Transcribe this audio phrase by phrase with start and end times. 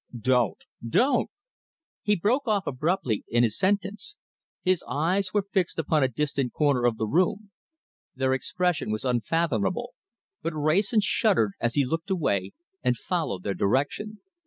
[0.19, 1.29] Don't don't"
[2.01, 4.17] He broke off abruptly in his sentence.
[4.63, 7.51] His eyes were fixed upon a distant corner of the room.
[8.15, 9.93] Their expression was unfathomable,
[10.41, 14.21] but Wrayson shuddered as he looked away and followed their direction.